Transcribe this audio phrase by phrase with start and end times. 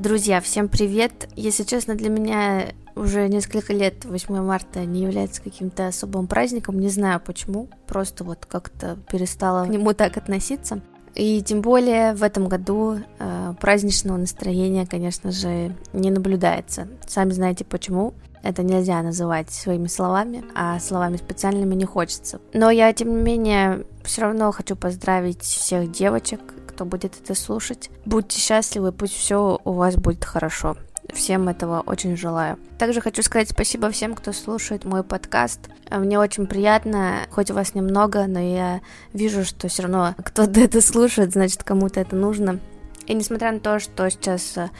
[0.00, 1.28] Друзья, всем привет!
[1.36, 6.88] Если честно, для меня уже несколько лет 8 марта не является каким-то особым праздником, не
[6.88, 10.80] знаю почему, просто вот как-то перестала к нему так относиться.
[11.14, 16.88] И тем более в этом году э, праздничного настроения, конечно же, не наблюдается.
[17.06, 18.14] Сами знаете почему.
[18.42, 22.40] Это нельзя называть своими словами, а словами специальными не хочется.
[22.54, 27.90] Но я, тем не менее, все равно хочу поздравить всех девочек, кто будет это слушать.
[28.06, 30.76] Будьте счастливы, пусть все у вас будет хорошо.
[31.12, 32.58] Всем этого очень желаю.
[32.78, 35.60] Также хочу сказать спасибо всем, кто слушает мой подкаст.
[35.90, 38.80] Мне очень приятно, хоть у вас немного, но я
[39.12, 42.60] вижу, что все равно кто-то это слушает, значит, кому-то это нужно.
[43.06, 44.70] И несмотря на то, что сейчас э,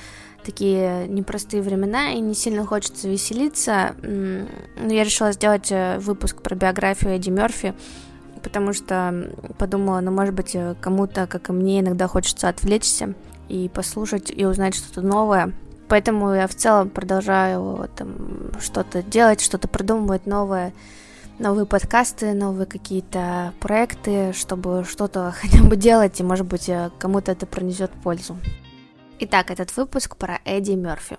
[0.45, 7.15] такие непростые времена и не сильно хочется веселиться, я решила сделать э, выпуск про биографию
[7.15, 7.75] Эдди Мерфи,
[8.43, 13.15] потому что подумала, ну, может быть, кому-то, как и мне, иногда хочется отвлечься
[13.49, 15.53] и послушать, и узнать что-то новое.
[15.89, 20.73] Поэтому я в целом продолжаю там что-то делать, что-то придумывать новое,
[21.41, 27.47] новые подкасты, новые какие-то проекты, чтобы что-то хотя бы делать, и, может быть, кому-то это
[27.47, 28.37] принесет пользу.
[29.23, 31.19] Итак, этот выпуск про Эдди Мерфи.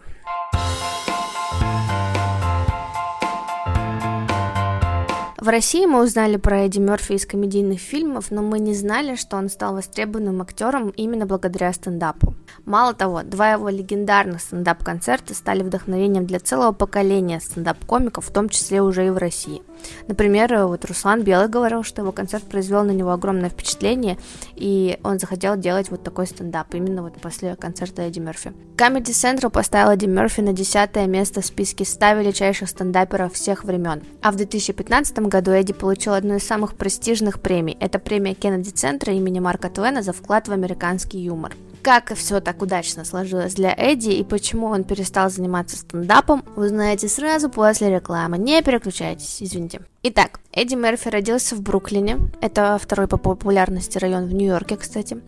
[5.41, 9.37] В России мы узнали про Эдди Мерфи из комедийных фильмов, но мы не знали, что
[9.37, 12.35] он стал востребованным актером именно благодаря стендапу.
[12.65, 18.83] Мало того, два его легендарных стендап-концерта стали вдохновением для целого поколения стендап-комиков, в том числе
[18.83, 19.63] уже и в России.
[20.07, 24.19] Например, вот Руслан Белый говорил, что его концерт произвел на него огромное впечатление,
[24.53, 28.53] и он захотел делать вот такой стендап, именно вот после концерта Эдди Мерфи.
[28.77, 34.03] Comedy Central поставил Эдди Мерфи на десятое место в списке 100 величайших стендаперов всех времен.
[34.21, 37.77] А в 2015 году Эдди получил одну из самых престижных премий.
[37.79, 41.55] Это премия Кеннеди Центра имени Марка Твена за вклад в американский юмор.
[41.81, 47.49] Как все так удачно сложилось для Эдди и почему он перестал заниматься стендапом, узнаете сразу
[47.49, 48.37] после рекламы.
[48.37, 49.81] Не переключайтесь, извините.
[50.03, 55.21] Итак, Эдди Мерфи родился в Бруклине, это второй по популярности район в Нью-Йорке, кстати,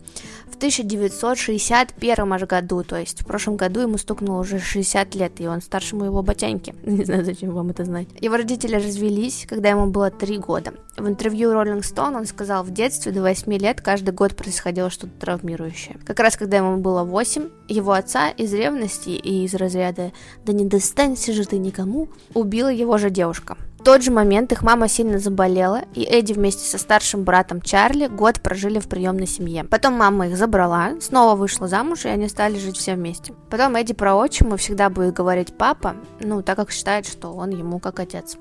[0.50, 5.46] в 1961 аж году, то есть в прошлом году ему стукнуло уже 60 лет, и
[5.46, 6.74] он старше моего батяньки.
[6.82, 8.08] Не знаю, зачем вам это знать.
[8.20, 10.74] Его родители развелись, когда ему было 3 года.
[10.96, 15.12] В интервью Rolling Stone он сказал, в детстве до 8 лет каждый год происходило что-то
[15.20, 15.98] травмирующее.
[16.04, 20.10] Как раз когда ему было 8, его отца из ревности и из разряда
[20.44, 24.88] «да не достанься же ты никому» убила его же девушка тот же момент их мама
[24.88, 29.64] сильно заболела, и Эдди вместе со старшим братом Чарли год прожили в приемной семье.
[29.64, 33.34] Потом мама их забрала, снова вышла замуж, и они стали жить все вместе.
[33.50, 37.78] Потом Эдди про отчима всегда будет говорить папа, ну, так как считает, что он ему
[37.78, 38.38] как отец.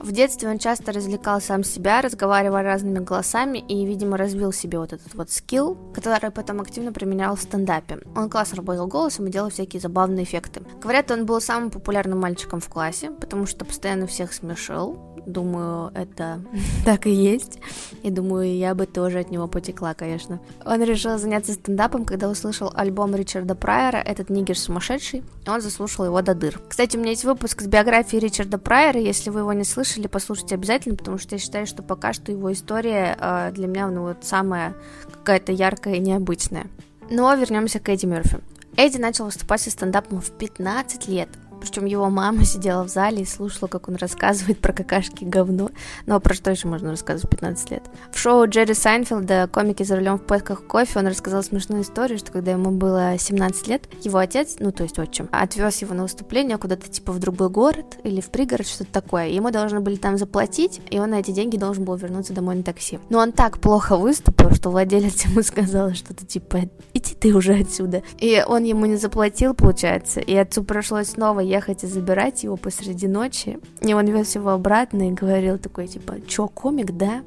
[0.00, 4.92] В детстве он часто развлекал сам себя, разговаривая разными голосами и, видимо, развил себе вот
[4.92, 8.00] этот вот скилл, который потом активно применял в стендапе.
[8.14, 10.62] Он классно работал голосом и делал всякие забавные эффекты.
[10.80, 16.40] Говорят, он был самым популярным мальчиком в классе, потому что постоянно всех смешил, Думаю, это
[16.84, 17.58] так и есть.
[18.02, 20.40] И думаю, я бы тоже от него потекла, конечно.
[20.64, 25.24] Он решил заняться стендапом, когда услышал альбом Ричарда Прайера «Этот нигер сумасшедший».
[25.46, 26.60] Он заслушал его до дыр.
[26.68, 29.00] Кстати, у меня есть выпуск с биографией Ричарда Прайера.
[29.00, 32.52] Если вы его не слышали, послушайте обязательно, потому что я считаю, что пока что его
[32.52, 34.74] история э, для меня ну, вот самая
[35.12, 36.66] какая-то яркая и необычная.
[37.10, 38.38] Но вернемся к Эдди Мерфи.
[38.76, 41.28] Эдди начал выступать со стендапом в 15 лет.
[41.60, 45.70] Причем его мама сидела в зале и слушала, как он рассказывает про какашки говно.
[46.06, 47.82] Ну а про что еще можно рассказывать в 15 лет?
[48.12, 52.32] В шоу Джерри Сайнфилда «Комики за рулем в поисках кофе» он рассказал смешную историю, что
[52.32, 56.58] когда ему было 17 лет, его отец, ну то есть отчим, отвез его на выступление
[56.58, 59.28] куда-то типа в другой город или в пригород, что-то такое.
[59.28, 62.62] Ему должны были там заплатить, и он на эти деньги должен был вернуться домой на
[62.62, 62.98] такси.
[63.08, 66.62] Но он так плохо выступил, что владелец ему сказал что-то типа
[67.06, 68.02] «иди ты уже отсюда».
[68.18, 73.08] И он ему не заплатил, получается, и отцу пришлось снова ехать и забирать его посреди
[73.08, 73.58] ночи.
[73.80, 77.22] И он вез его обратно и говорил такой, типа, чё, комик, да?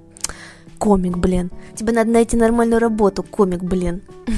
[0.78, 1.52] Комик, блин.
[1.76, 4.02] Тебе надо найти нормальную работу, комик, блин.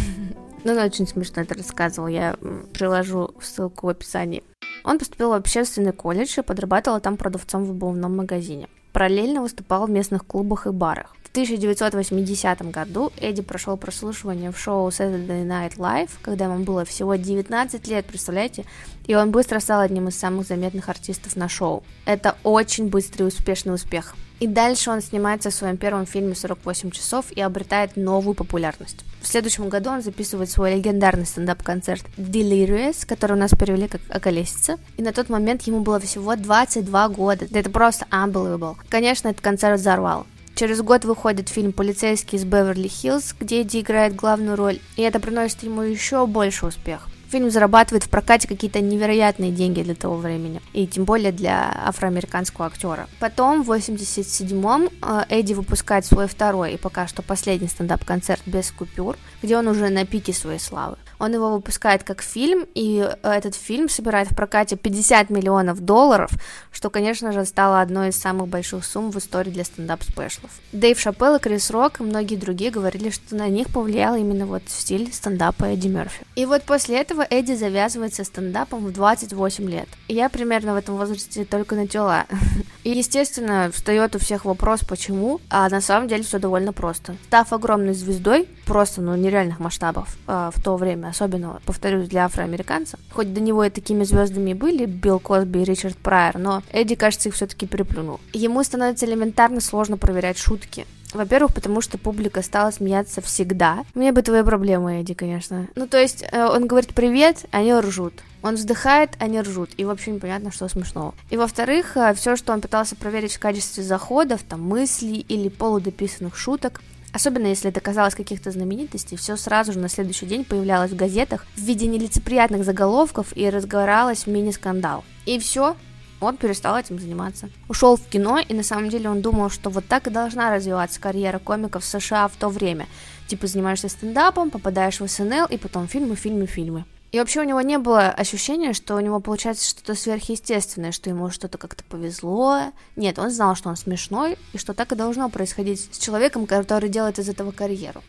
[0.63, 2.35] Ну, он очень смешно это рассказывал, я
[2.71, 4.43] приложу ссылку в описании.
[4.83, 8.67] Он поступил в общественный колледж и подрабатывал там продавцом в обувном магазине.
[8.93, 11.15] Параллельно выступал в местных клубах и барах.
[11.31, 17.15] В 1980 году Эдди прошел прослушивание в шоу Saturday Night Live, когда ему было всего
[17.15, 18.65] 19 лет, представляете?
[19.07, 21.83] И он быстро стал одним из самых заметных артистов на шоу.
[22.05, 24.13] Это очень быстрый и успешный успех.
[24.41, 29.05] И дальше он снимается в своем первом фильме «48 часов» и обретает новую популярность.
[29.21, 34.79] В следующем году он записывает свой легендарный стендап-концерт Delirious, который у нас перевели как «Околесица».
[34.97, 37.47] И на тот момент ему было всего 22 года.
[37.49, 38.75] Это просто unbelievable.
[38.89, 40.25] Конечно, этот концерт взорвал.
[40.55, 45.63] Через год выходит фильм «Полицейский из Беверли-Хиллз», где Эдди играет главную роль, и это приносит
[45.63, 47.07] ему еще больше успех.
[47.31, 52.67] Фильм зарабатывает в прокате какие-то невероятные деньги для того времени, и тем более для афроамериканского
[52.67, 53.07] актера.
[53.21, 59.17] Потом в 87-м э, Эдди выпускает свой второй и пока что последний стендап-концерт без купюр,
[59.41, 60.97] где он уже на пике своей славы.
[61.21, 66.31] Он его выпускает как фильм, и э, этот фильм собирает в прокате 50 миллионов долларов,
[66.71, 70.49] что, конечно же, стало одной из самых больших сумм в истории для стендап- special ов.
[70.71, 74.63] Дэйв Шапелл и Крис Рок и многие другие говорили, что на них повлиял именно вот
[74.65, 76.25] стиль стендапа Эдди Мерфи.
[76.35, 79.89] И вот после этого Эдди завязывает со стендапом в 28 лет.
[80.07, 82.25] Я примерно в этом возрасте только начала.
[82.83, 87.15] И, естественно, встает у всех вопрос, почему, а на самом деле все довольно просто.
[87.27, 92.99] Став огромной звездой, просто, ну, нереальных масштабов э, в то время, особенно, повторюсь, для афроамериканцев.
[93.11, 97.29] Хоть до него и такими звездами были Билл Косби и Ричард Прайер, но Эдди, кажется,
[97.29, 98.19] их все-таки переплюнул.
[98.33, 100.85] Ему становится элементарно сложно проверять шутки.
[101.13, 103.83] Во-первых, потому что публика стала смеяться всегда.
[103.93, 105.67] У меня бы твои проблемы, Эдди, конечно.
[105.75, 108.13] Ну, то есть, э, он говорит «привет», они ржут.
[108.41, 111.13] Он вздыхает, они ржут, и вообще непонятно, что смешного.
[111.29, 116.37] И во-вторых, э, все, что он пытался проверить в качестве заходов, там, мыслей или полудописанных
[116.37, 116.81] шуток,
[117.13, 121.45] Особенно если это казалось каких-то знаменитостей, все сразу же на следующий день появлялось в газетах
[121.55, 125.03] в виде нелицеприятных заголовков и разгоралось мини-скандал.
[125.25, 125.75] И все,
[126.21, 127.49] он перестал этим заниматься.
[127.67, 131.01] Ушел в кино, и на самом деле он думал, что вот так и должна развиваться
[131.01, 132.87] карьера комиков в США в то время.
[133.27, 136.85] Типа занимаешься стендапом, попадаешь в СНЛ, и потом фильмы, фильмы, фильмы.
[137.11, 141.29] И вообще у него не было ощущения, что у него получается что-то сверхъестественное, что ему
[141.29, 142.71] что-то как-то повезло.
[142.95, 146.89] Нет, он знал, что он смешной, и что так и должно происходить с человеком, который
[146.89, 148.01] делает из этого карьеру.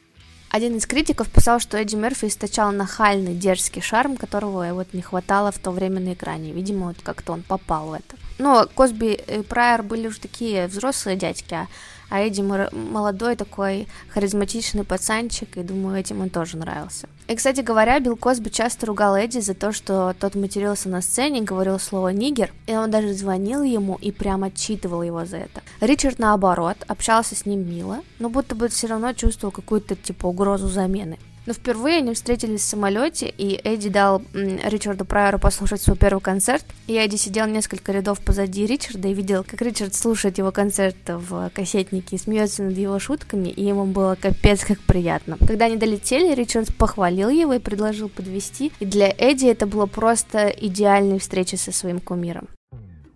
[0.51, 5.51] Один из критиков писал, что Эдди Мерфи источал нахальный, дерзкий шарм, которого вот не хватало
[5.51, 6.53] в то время на экране.
[6.53, 8.17] Видимо, вот как-то он попал в это.
[8.39, 11.69] Но Косби и Прайер были уже такие взрослые дядьки, а
[12.13, 17.09] а Эдди молодой такой харизматичный пацанчик, и думаю, этим он тоже нравился.
[17.27, 21.41] И, кстати говоря, Билл Косби часто ругал Эдди за то, что тот матерился на сцене,
[21.41, 25.63] говорил слово «нигер», и он даже звонил ему и прямо отчитывал его за это.
[25.81, 30.69] Ричард, наоборот, общался с ним мило, но будто бы все равно чувствовал какую-то, типа, угрозу
[30.69, 31.19] замены.
[31.45, 36.65] Но впервые они встретились в самолете, и Эдди дал Ричарду Прайеру послушать свой первый концерт.
[36.87, 41.51] И Эдди сидел несколько рядов позади Ричарда и видел, как Ричард слушает его концерт в
[41.55, 45.37] кассетнике и смеется над его шутками, и ему было капец как приятно.
[45.47, 50.49] Когда они долетели, Ричард похвалил его и предложил подвести, и для Эдди это было просто
[50.49, 52.49] идеальной встречей со своим кумиром.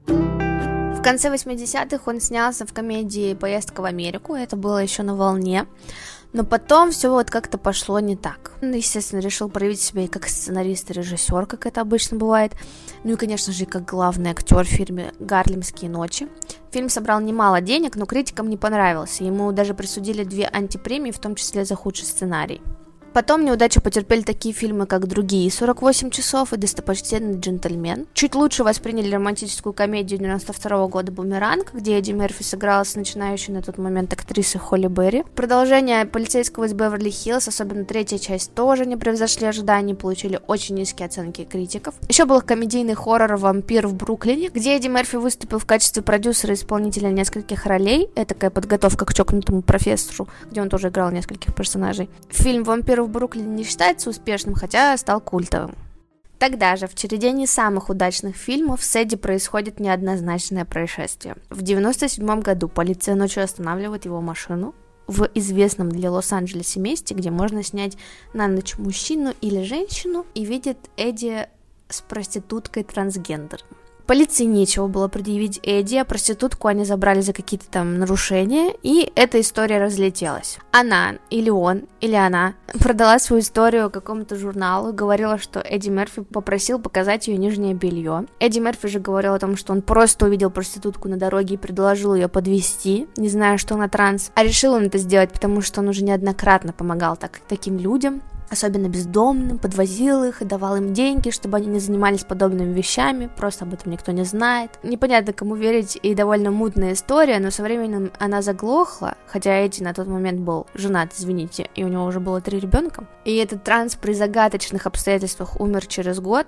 [0.06, 5.66] В конце 80-х он снялся в комедии «Поездка в Америку», это было еще на волне.
[6.36, 8.52] Но потом все вот как-то пошло не так.
[8.60, 12.52] Он, естественно, решил проявить себя и как сценарист и режиссер, как это обычно бывает.
[13.04, 16.28] Ну и, конечно же, и как главный актер в фильме «Гарлемские ночи».
[16.72, 19.24] Фильм собрал немало денег, но критикам не понравился.
[19.24, 22.60] Ему даже присудили две антипремии, в том числе за худший сценарий.
[23.16, 28.06] Потом неудачу потерпели такие фильмы, как «Другие 48 часов» и «Достопочтенный джентльмен».
[28.12, 33.62] Чуть лучше восприняли романтическую комедию 92 года «Бумеранг», где Эдди Мерфи сыграла с начинающей на
[33.62, 35.24] тот момент актрисой Холли Берри.
[35.34, 41.44] Продолжение «Полицейского из Беверли-Хиллз», особенно третья часть, тоже не превзошли ожиданий, получили очень низкие оценки
[41.44, 41.94] критиков.
[42.10, 46.56] Еще был комедийный хоррор «Вампир в Бруклине», где Эдди Мерфи выступил в качестве продюсера и
[46.58, 48.10] исполнителя нескольких ролей.
[48.14, 52.10] Это такая подготовка к чокнутому профессору, где он тоже играл нескольких персонажей.
[52.28, 55.74] Фильм «Вампир в Бруклине не считается успешным, хотя стал культовым.
[56.38, 61.36] Тогда же, в череде не самых удачных фильмов, с Эдди происходит неоднозначное происшествие.
[61.48, 64.74] В 97 году полиция ночью останавливает его машину
[65.06, 67.96] в известном для Лос-Анджелеса месте, где можно снять
[68.34, 71.48] на ночь мужчину или женщину, и видит Эдди
[71.88, 73.66] с проституткой трансгендером.
[74.06, 79.40] Полиции нечего было предъявить Эдди, а проститутку они забрали за какие-то там нарушения, и эта
[79.40, 80.58] история разлетелась.
[80.70, 86.78] Она, или он, или она, продала свою историю какому-то журналу, говорила, что Эдди Мерфи попросил
[86.78, 88.26] показать ее нижнее белье.
[88.38, 92.14] Эдди Мерфи же говорил о том, что он просто увидел проститутку на дороге и предложил
[92.14, 94.30] ее подвести, не зная, что она транс.
[94.36, 98.88] А решил он это сделать, потому что он уже неоднократно помогал так, таким людям, особенно
[98.88, 103.74] бездомным, подвозил их и давал им деньги, чтобы они не занимались подобными вещами, просто об
[103.74, 104.78] этом никто не знает.
[104.82, 109.94] Непонятно, кому верить, и довольно мутная история, но со временем она заглохла, хотя Эдди на
[109.94, 113.06] тот момент был женат, извините, и у него уже было три ребенка.
[113.24, 116.46] И этот транс при загадочных обстоятельствах умер через год,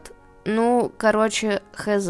[0.49, 2.09] ну, короче, хз.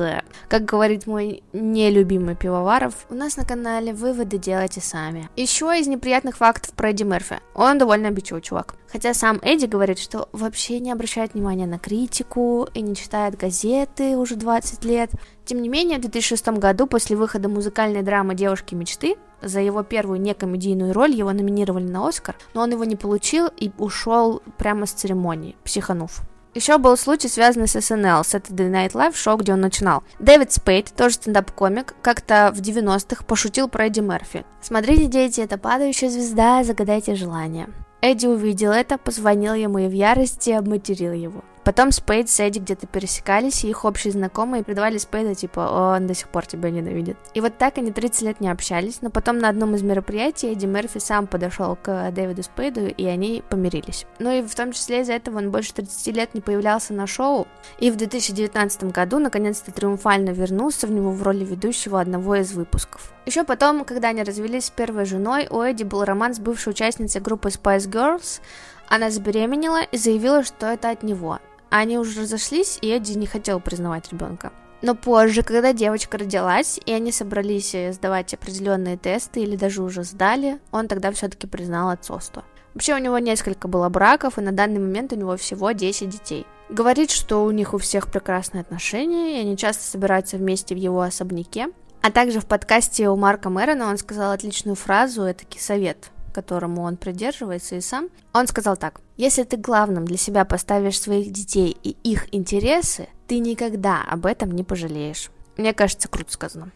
[0.49, 5.29] Как говорит мой нелюбимый пивоваров, у нас на канале выводы делайте сами.
[5.35, 7.41] Еще из неприятных фактов про Эдди Мерфи.
[7.57, 8.77] Он довольно обидчивый чувак.
[8.93, 14.17] Хотя сам Эдди говорит, что вообще не обращает внимания на критику и не читает газеты
[14.17, 15.11] уже 20 лет.
[15.45, 20.21] Тем не менее, в 2006 году, после выхода музыкальной драмы «Девушки мечты», за его первую
[20.21, 24.93] некомедийную роль его номинировали на Оскар, но он его не получил и ушел прямо с
[24.93, 26.21] церемонии, психанув.
[26.55, 30.03] Еще был случай, связанный с SNL, Saturday Night Live, шоу, где он начинал.
[30.19, 34.45] Дэвид Спейд, тоже стендап-комик, как-то в 90-х пошутил про Эдди Мерфи.
[34.61, 37.69] Смотрите, дети, это падающая звезда, загадайте желание.
[38.01, 41.45] Эдди увидел это, позвонил ему и в ярости обматерил его.
[41.69, 46.15] Потом Спейд с Эдди где-то пересекались, и их общие знакомые предавали Спейда, типа, он до
[46.15, 47.19] сих пор тебя ненавидит.
[47.35, 50.65] И вот так они 30 лет не общались, но потом на одном из мероприятий Эдди
[50.65, 54.07] Мерфи сам подошел к Дэвиду Спейду, и они помирились.
[54.19, 57.47] Ну и в том числе из-за этого он больше 30 лет не появлялся на шоу,
[57.79, 63.13] и в 2019 году наконец-то триумфально вернулся в него в роли ведущего одного из выпусков.
[63.27, 67.21] Еще потом, когда они развелись с первой женой, у Эдди был роман с бывшей участницей
[67.21, 68.41] группы Spice Girls,
[68.89, 71.41] она забеременела и заявила, что это от него.
[71.71, 74.53] Они уже разошлись, и Эдди не хотел признавать ребенка.
[74.81, 80.05] Но позже, когда девочка родилась, и они собрались э, сдавать определенные тесты или даже уже
[80.05, 82.45] сдали, он тогда все-таки признал отцовство.
[82.75, 86.47] Вообще у него несколько было браков, и на данный момент у него всего 10 детей.
[86.69, 91.01] Говорит, что у них у всех прекрасные отношения, и они часто собираются вместе в его
[91.01, 91.69] особняке.
[92.01, 96.11] А также в подкасте у Марка Мэрона он сказал отличную фразу, это совет
[96.43, 99.01] которому он придерживается и сам, он сказал так.
[99.17, 104.53] Если ты главным для себя поставишь своих детей и их интересы, ты никогда об этом
[104.53, 105.31] не пожалеешь.
[105.57, 106.71] Мне кажется, круто сказано.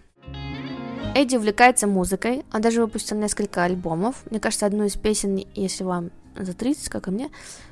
[1.14, 4.25] Эдди увлекается музыкой, он даже выпустил несколько альбомов.
[4.31, 7.31] Мне кажется, одну из песен, если вам за 30, как и мне,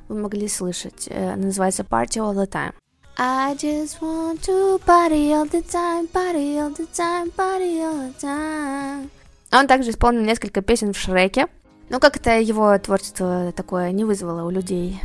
[0.08, 1.08] вы могли слышать.
[1.10, 2.74] Она называется Party All The Time.
[3.22, 8.14] I just want to party all the time, party all the time, party all the
[8.22, 9.10] time.
[9.52, 11.48] Он также исполнил несколько песен в Шреке,
[11.90, 15.00] но как-то его творчество такое не вызвало у людей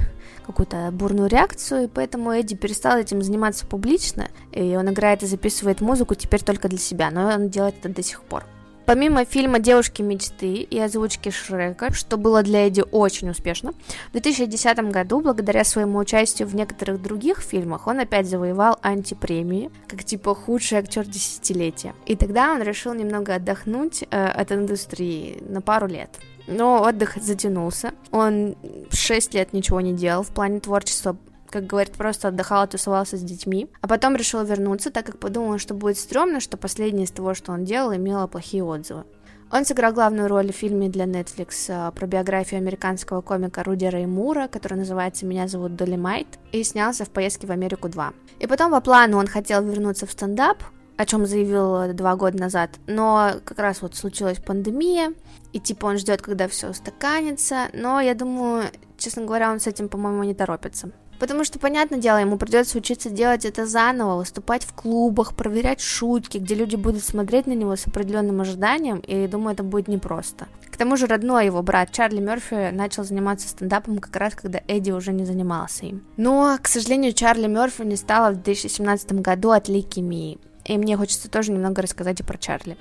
[0.46, 5.82] какую-то бурную реакцию, и поэтому Эдди перестал этим заниматься публично, и он играет и записывает
[5.82, 8.46] музыку теперь только для себя, но он делает это до сих пор.
[8.86, 13.74] Помимо фильма «Девушки мечты» и озвучки Шрека, что было для Эдди очень успешно,
[14.10, 20.04] в 2010 году, благодаря своему участию в некоторых других фильмах, он опять завоевал антипремии, как
[20.04, 21.96] типа худший актер десятилетия.
[22.06, 26.12] И тогда он решил немного отдохнуть э, от индустрии на пару лет.
[26.48, 27.94] Но отдых затянулся.
[28.12, 28.56] Он
[28.92, 31.18] 6 лет ничего не делал в плане творчества,
[31.50, 33.68] как говорит, просто отдыхал, тусовался с детьми.
[33.82, 37.52] А потом решил вернуться, так как подумал, что будет стрёмно, что последнее из того, что
[37.52, 39.06] он делал, имело плохие отзывы.
[39.52, 44.48] Он сыграл главную роль в фильме для Netflix а, про биографию американского комика Руди Мура,
[44.48, 48.14] который называется «Меня зовут Долимайт», и снялся в «Поездке в Америку 2».
[48.40, 50.58] И потом по плану он хотел вернуться в стендап,
[50.98, 55.14] о чем заявил два года назад, но как раз вот случилась пандемия,
[55.54, 58.66] и типа он ждет, когда все устаканится, но я думаю,
[58.98, 60.92] честно говоря, он с этим, по-моему, не торопится.
[61.20, 66.38] Потому что, понятное дело, ему придется учиться делать это заново, выступать в клубах, проверять шутки,
[66.38, 70.48] где люди будут смотреть на него с определенным ожиданием, и думаю, это будет непросто.
[70.70, 74.92] К тому же родной его брат Чарли Мерфи начал заниматься стендапом как раз, когда Эдди
[74.92, 76.04] уже не занимался им.
[76.18, 80.38] Но, к сожалению, Чарли Мерфи не стало в 2017 году от лейкемии.
[80.66, 82.78] И мне хочется тоже немного рассказать и про Чарли.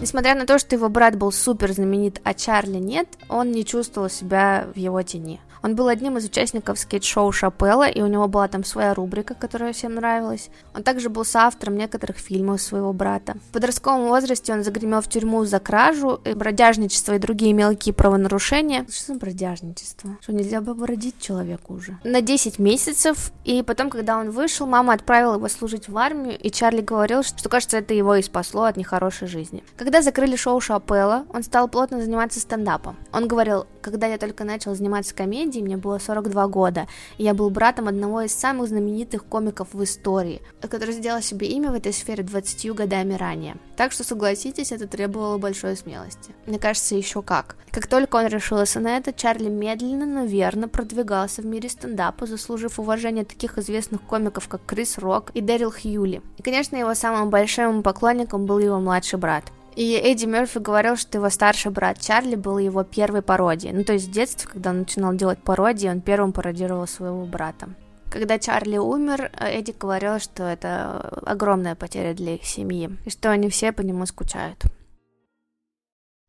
[0.00, 4.10] Несмотря на то, что его брат был супер знаменит, а Чарли нет, он не чувствовал
[4.10, 5.40] себя в его тени.
[5.66, 9.72] Он был одним из участников скетч-шоу Шапелла, и у него была там своя рубрика, которая
[9.72, 10.48] всем нравилась.
[10.76, 13.34] Он также был соавтором некоторых фильмов своего брата.
[13.48, 18.86] В подростковом возрасте он загремел в тюрьму за кражу, и бродяжничество и другие мелкие правонарушения.
[18.88, 20.16] Что за бродяжничество?
[20.20, 21.98] Что, нельзя бродить человеку уже?
[22.04, 26.48] На 10 месяцев, и потом, когда он вышел, мама отправила его служить в армию, и
[26.48, 29.64] Чарли говорил, что, кажется, это его и спасло от нехорошей жизни.
[29.76, 32.96] Когда закрыли шоу Шапелла, он стал плотно заниматься стендапом.
[33.12, 36.88] Он говорил, когда я только начал заниматься комедией, мне было 42 года,
[37.18, 41.70] и я был братом одного из самых знаменитых комиков в истории, который сделал себе имя
[41.70, 43.56] в этой сфере 20 годами ранее.
[43.76, 46.34] Так что, согласитесь, это требовало большой смелости.
[46.46, 47.54] Мне кажется, еще как.
[47.70, 52.80] Как только он решился на это, Чарли медленно, но верно продвигался в мире стендапа, заслужив
[52.80, 56.22] уважение таких известных комиков, как Крис Рок и Дэрил Хьюли.
[56.38, 59.44] И, конечно, его самым большим поклонником был его младший брат.
[59.76, 63.74] И Эдди Мерфи говорил, что его старший брат Чарли был его первой пародией.
[63.74, 67.68] Ну, то есть в детстве, когда он начинал делать пародии, он первым пародировал своего брата.
[68.10, 73.50] Когда Чарли умер, Эдди говорил, что это огромная потеря для их семьи, и что они
[73.50, 74.64] все по нему скучают.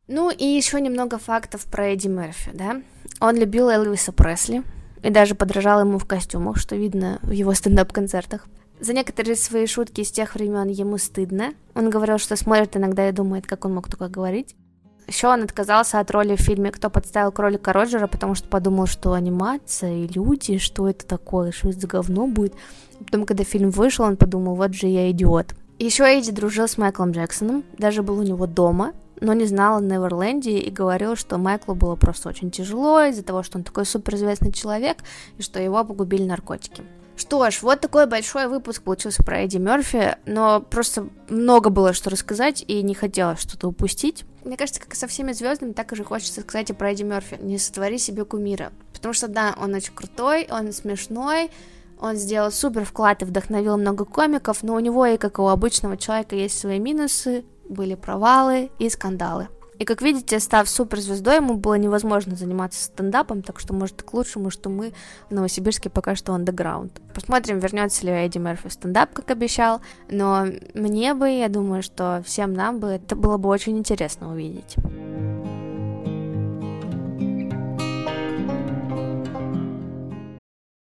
[0.08, 2.82] Ну и еще немного фактов про Эдди Мерфи, да.
[3.22, 4.64] Он любил Элвиса Пресли
[5.04, 8.46] и даже подражал ему в костюмах, что видно в его стендап-концертах.
[8.80, 11.54] За некоторые свои шутки из тех времен ему стыдно.
[11.74, 14.56] Он говорил, что смотрит иногда и думает, как он мог такое говорить.
[15.08, 19.14] Еще он отказался от роли в фильме «Кто подставил кролика Роджера», потому что подумал, что
[19.14, 22.54] анимация и люди, что это такое, что это за говно будет.
[23.00, 25.56] Потом, когда фильм вышел, он подумал, вот же я идиот.
[25.80, 29.82] Еще Эдди дружил с Майклом Джексоном, даже был у него дома, но не знал о
[29.82, 34.52] Неверленде и говорил, что Майклу было просто очень тяжело из-за того, что он такой суперизвестный
[34.52, 34.98] человек
[35.38, 36.84] и что его погубили наркотики.
[37.18, 42.12] Что ж, вот такой большой выпуск получился про Эдди Мерфи, но просто много было что
[42.12, 44.24] рассказать и не хотелось что-то упустить.
[44.46, 47.40] Мне кажется, как и со всеми звездами, так же хочется сказать и про Эдди Мерфи.
[47.42, 48.72] Не сотвори себе кумира.
[48.94, 51.50] Потому что, да, он очень крутой, он смешной,
[52.00, 55.98] он сделал супер вклад и вдохновил много комиков, но у него и как у обычного
[55.98, 59.48] человека есть свои минусы, были провалы и скандалы.
[59.80, 64.50] И как видите, став суперзвездой, ему было невозможно заниматься стендапом, так что, может, к лучшему,
[64.50, 64.94] что мы
[65.30, 67.02] в Новосибирске пока что андеграунд.
[67.14, 72.24] Посмотрим, вернется ли Эдди Мерфи в стендап, как обещал, но мне бы, я думаю, что
[72.26, 74.76] всем нам бы это было бы очень интересно увидеть.